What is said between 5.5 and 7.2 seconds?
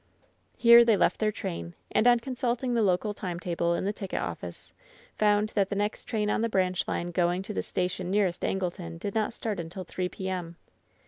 the next train on the branch line